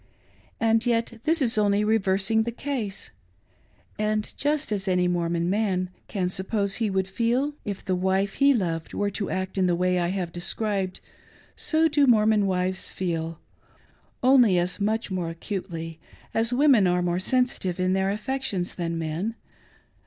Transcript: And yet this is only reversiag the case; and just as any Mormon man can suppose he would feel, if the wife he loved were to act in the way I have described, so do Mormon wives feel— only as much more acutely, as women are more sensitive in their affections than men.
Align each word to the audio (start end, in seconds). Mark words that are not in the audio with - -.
And 0.59 0.83
yet 0.83 1.19
this 1.25 1.43
is 1.43 1.59
only 1.59 1.83
reversiag 1.83 2.43
the 2.43 2.51
case; 2.51 3.11
and 3.99 4.33
just 4.35 4.71
as 4.71 4.87
any 4.87 5.07
Mormon 5.07 5.47
man 5.47 5.91
can 6.07 6.27
suppose 6.27 6.77
he 6.77 6.89
would 6.89 7.07
feel, 7.07 7.53
if 7.65 7.85
the 7.85 7.95
wife 7.95 8.33
he 8.41 8.51
loved 8.51 8.95
were 8.95 9.11
to 9.11 9.29
act 9.29 9.59
in 9.59 9.67
the 9.67 9.75
way 9.75 9.99
I 9.99 10.07
have 10.07 10.31
described, 10.31 11.01
so 11.55 11.87
do 11.87 12.07
Mormon 12.07 12.47
wives 12.47 12.89
feel— 12.89 13.39
only 14.23 14.57
as 14.57 14.79
much 14.79 15.11
more 15.11 15.29
acutely, 15.29 15.99
as 16.33 16.51
women 16.51 16.87
are 16.87 17.03
more 17.03 17.19
sensitive 17.19 17.79
in 17.79 17.93
their 17.93 18.09
affections 18.09 18.73
than 18.73 18.97
men. 18.97 19.35